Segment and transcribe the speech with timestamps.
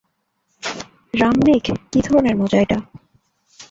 [1.13, 2.77] রামমিক, কি ধরনের মজা এটা!